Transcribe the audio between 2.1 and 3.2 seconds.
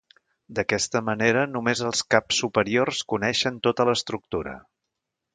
caps superiors